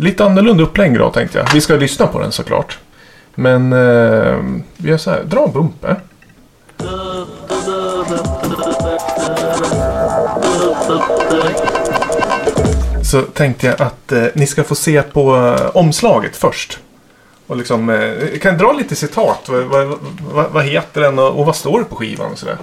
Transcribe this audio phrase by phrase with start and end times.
[0.00, 1.48] lite annorlunda upplägg då tänkte jag.
[1.54, 2.78] Vi ska lyssna på den såklart.
[3.34, 4.36] Men eh,
[4.76, 6.00] vi gör så här, dra en bumper.
[13.04, 16.78] Så tänkte jag att eh, ni ska få se på eh, omslaget först.
[17.46, 19.48] Och liksom, eh, kan dra lite citat.
[19.48, 19.98] Vad, vad,
[20.32, 22.56] vad, vad heter den och, och vad står det på skivan och sådär.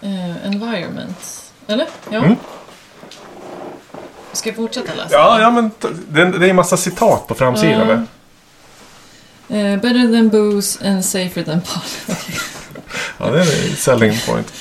[0.00, 1.42] Eh, environment.
[1.66, 1.86] Eller?
[2.10, 2.18] Ja.
[2.18, 2.36] Mm.
[4.36, 5.14] Ska jag fortsätta läsa?
[5.14, 5.70] Ja, ja men
[6.08, 7.88] det, det är en massa citat på framsidan.
[7.88, 8.06] Där.
[9.48, 11.98] Eh, better than booze and safer than pot.
[12.08, 12.40] Okej.
[13.18, 14.52] Ja, det är en selling point.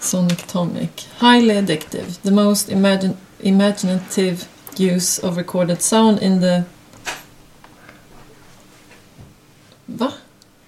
[0.00, 1.08] Sonic Tonic.
[1.20, 2.12] Highly addictive.
[2.22, 4.44] The most imagine imaginative
[4.76, 6.62] use of recorded sound in the...
[9.86, 10.12] Va?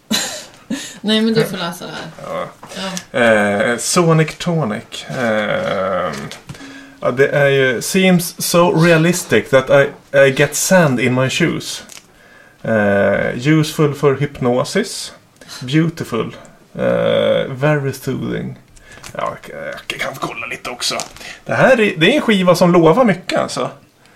[1.00, 2.10] Nej, men du får läsa det här.
[2.22, 2.48] Ja.
[3.12, 3.18] Ja.
[3.18, 5.04] Eh, Sonic Tonic.
[5.04, 6.12] Eh,
[7.00, 7.82] ja, det är ju...
[7.82, 9.88] Seems so realistic that I,
[10.18, 11.82] I get sand in my shoes.
[12.62, 15.12] Eh, useful for hypnosis.
[15.60, 16.36] Beautiful.
[16.74, 18.58] Eh, very soothing.
[19.12, 19.36] Ja,
[19.88, 20.94] jag, kan kolla lite också.
[21.44, 23.70] Det här är, det är en skiva som lovar mycket alltså.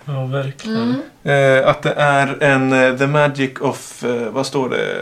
[0.05, 0.95] Ja, verkligen.
[1.25, 1.61] Mm.
[1.63, 4.93] Eh, att det är en eh, The Magic of, eh, vad står det,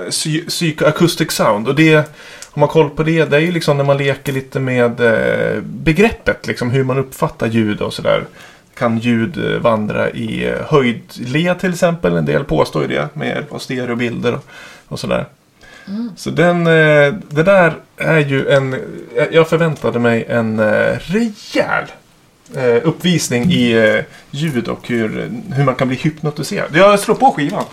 [0.00, 1.68] Eh, Psy- Psychoacoustic Sound.
[1.68, 2.10] Och det,
[2.60, 5.60] om man koll på det, det är ju liksom när man leker lite med eh,
[5.62, 8.24] begreppet, liksom hur man uppfattar ljud och sådär.
[8.74, 13.28] Kan ljud eh, vandra i eh, höjdled till exempel, en del påstår ju det med
[13.28, 14.44] hjälp av stereobilder och,
[14.88, 15.26] och sådär.
[15.88, 16.10] Mm.
[16.16, 18.76] Så den, det där är ju en,
[19.16, 20.60] jag- jag förväntade mig en
[20.98, 21.84] rejäl
[22.82, 26.68] uppvisning i ljud och hur, hur man kan bli hypnotiserad.
[26.76, 27.64] Jag slår på skivan.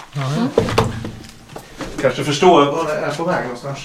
[2.01, 3.79] Kanske förstår vad det är på väg någonstans.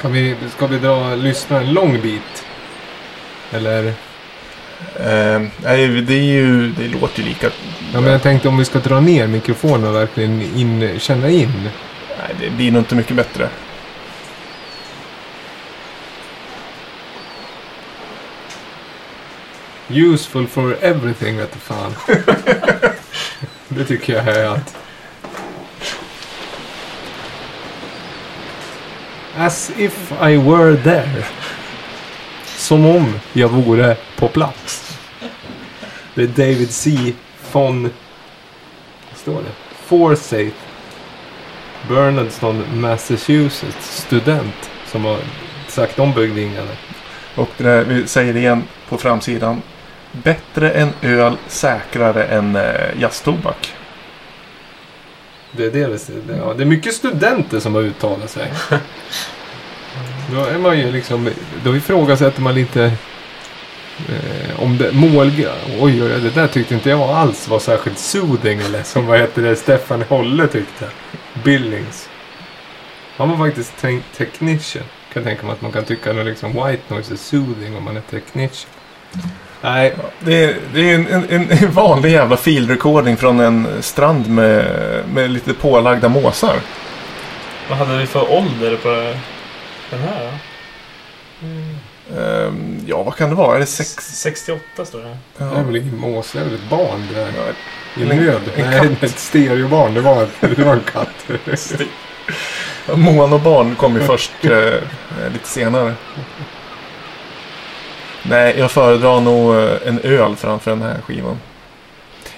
[0.00, 2.44] Kan vi, ska vi dra, lyssna en lång bit?
[3.50, 3.86] Eller?
[4.96, 7.50] Eh, nej, det, är ju, det låter ju lika.
[7.92, 11.70] Ja, men jag tänkte om vi ska dra ner mikrofonen och verkligen in, känna in.
[12.18, 13.48] Nej, det blir nog inte mycket bättre.
[19.88, 21.94] Useful for everything vet du fan.
[23.68, 24.76] det tycker jag är att...
[29.36, 31.24] As if I were there.
[32.44, 34.98] Som om jag vore på plats.
[36.14, 37.12] Det är David C.
[37.52, 37.82] von...
[39.10, 39.52] Vad står det?
[39.84, 40.56] Forsyth.
[41.88, 44.02] Bernardston, Massachusetts.
[44.06, 44.70] Student.
[44.86, 45.18] Som har
[45.68, 46.70] sagt om byggningarna.
[47.34, 49.62] Och det där, vi säger det igen på framsidan.
[50.12, 53.74] Bättre än öl, säkrare än eh, jazztobak.
[55.52, 55.86] Det är, det,
[56.26, 58.52] det, ja, det är mycket studenter som har uttalat sig.
[60.32, 61.30] Då är man ju liksom,
[61.64, 62.84] då ifrågasätter man lite
[64.08, 65.32] eh, om det mål...
[65.80, 69.42] Oj, oj, det där tyckte inte jag alls var särskilt soothing eller som vad heter
[69.42, 70.84] det, Stefan Holle tyckte.
[71.44, 72.08] Billings.
[73.16, 74.84] Han var faktiskt te- technician.
[75.12, 77.96] Kan tänka mig att man kan tycka att liksom white noise är soothing om man
[77.96, 78.70] är technician.
[79.62, 84.64] Nej, Det är, det är en, en, en vanlig jävla filrecording från en strand med,
[85.14, 86.56] med lite pålagda måsar.
[87.68, 88.88] Vad hade vi för ålder på
[89.90, 90.32] den här?
[92.18, 93.56] Ehm, ja, vad kan det vara?
[93.56, 93.94] Är det sex?
[94.20, 95.16] 68 står det.
[95.38, 95.62] det är Ja.
[95.62, 97.32] väl ingen mås, det är väl ett barn det där.
[97.96, 98.40] Ja, I nöd?
[98.56, 99.02] en Nej, katt.
[99.02, 99.94] ett stereobarn.
[99.94, 101.26] Det var, det var en katt.
[103.44, 104.50] Barn kom ju först eh,
[105.32, 105.94] lite senare.
[108.22, 111.38] Nej, jag föredrar nog eh, en öl framför den här skivan.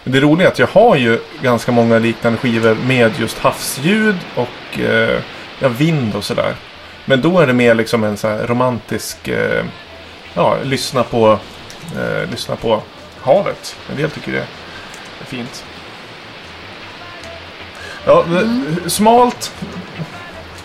[0.04, 4.80] Det roliga är att jag har ju ganska många liknande skivor med just havsljud och
[4.80, 5.18] eh,
[5.58, 6.54] ja, vind och sådär.
[7.04, 9.64] Men då är det mer liksom en så här romantisk, eh,
[10.34, 11.38] ja, lyssna på,
[11.96, 12.82] eh, lyssna på
[13.20, 13.76] havet.
[13.90, 14.38] En del tycker det
[15.20, 15.64] är fint.
[18.06, 19.52] Ja, det, smalt.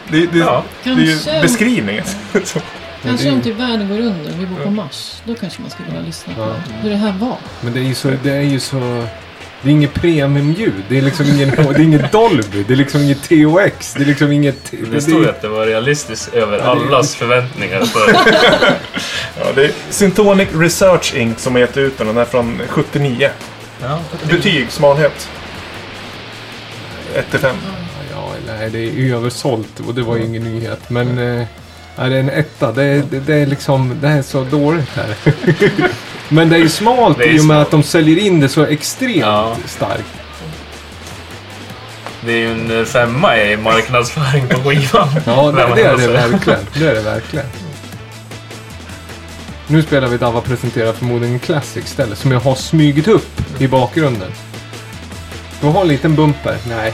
[0.08, 0.64] Det, det, Ja.
[0.84, 2.06] det är ju beskrivningen.
[3.04, 5.22] kanske om typ världen går under och vi bor på Mars.
[5.24, 7.38] Då kanske man skulle vilja lyssna på hur det här var.
[7.62, 8.14] Men det är ju så...
[8.24, 9.08] Det är ju så...
[9.62, 10.84] Det är inget premiumljud.
[10.90, 11.50] Det är liksom ingen...
[11.56, 12.64] Det är inget Dolby.
[12.68, 13.94] Det är liksom inget THX.
[13.94, 14.74] Det är liksom inget...
[14.92, 17.84] Det stod ju att det var realistiskt över allas förväntningar.
[19.40, 21.40] Ja, det är Syntonic Research Inc.
[21.40, 22.08] som har gett ut den.
[22.08, 23.30] Den är från 79.
[23.82, 24.00] ja,
[24.30, 25.30] Betyg, smalhet.
[27.16, 27.56] 1 till 5.
[28.12, 30.90] Ja, nej, det är översålt och det var ju ingen nyhet.
[30.90, 31.46] Men...
[31.98, 32.72] Eh, nej, det är en etta.
[32.72, 33.98] Det är, det, det är liksom...
[34.02, 35.16] Det är så dåligt här.
[36.30, 37.66] Men det är ju smalt Det är i och med smalt.
[37.68, 39.56] att de säljer in det så extremt Ja.
[39.66, 40.04] starkt.
[42.26, 45.10] Det är ju en femma i marknadsföring på skivan.
[45.26, 46.60] Ja, det, det är det verkligen.
[46.74, 47.46] Det är det verkligen.
[49.68, 54.32] Nu spelar vi Dava presenterar förmodligen Classic istället, som jag har smugit upp i bakgrunden.
[55.62, 56.58] Du har en liten bumper?
[56.70, 56.94] Nej.